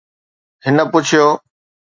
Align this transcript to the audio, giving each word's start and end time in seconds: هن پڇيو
هن 0.63 0.77
پڇيو 0.91 1.25